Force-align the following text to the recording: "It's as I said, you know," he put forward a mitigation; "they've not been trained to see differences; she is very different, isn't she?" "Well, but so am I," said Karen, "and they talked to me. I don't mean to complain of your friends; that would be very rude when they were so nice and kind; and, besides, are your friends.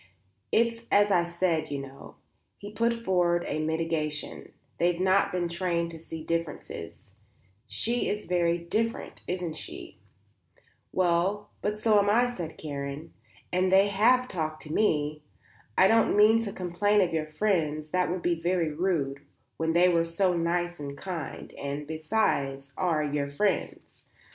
"It's 0.51 0.87
as 0.91 1.11
I 1.11 1.21
said, 1.23 1.69
you 1.69 1.77
know," 1.77 2.15
he 2.57 2.71
put 2.71 2.91
forward 3.05 3.45
a 3.47 3.59
mitigation; 3.59 4.51
"they've 4.79 4.99
not 4.99 5.31
been 5.31 5.47
trained 5.47 5.91
to 5.91 5.99
see 5.99 6.23
differences; 6.23 7.13
she 7.67 8.09
is 8.09 8.25
very 8.25 8.57
different, 8.57 9.21
isn't 9.27 9.53
she?" 9.57 9.99
"Well, 10.91 11.51
but 11.61 11.77
so 11.77 11.99
am 11.99 12.09
I," 12.09 12.33
said 12.33 12.57
Karen, 12.57 13.13
"and 13.53 13.71
they 13.71 13.89
talked 14.27 14.63
to 14.63 14.73
me. 14.73 15.21
I 15.77 15.87
don't 15.87 16.17
mean 16.17 16.39
to 16.45 16.51
complain 16.51 17.01
of 17.01 17.13
your 17.13 17.27
friends; 17.27 17.89
that 17.91 18.09
would 18.09 18.23
be 18.23 18.41
very 18.41 18.73
rude 18.73 19.19
when 19.57 19.73
they 19.73 19.87
were 19.87 20.03
so 20.03 20.35
nice 20.35 20.79
and 20.79 20.97
kind; 20.97 21.53
and, 21.53 21.85
besides, 21.85 22.73
are 22.75 23.03
your 23.03 23.29
friends. 23.29 24.01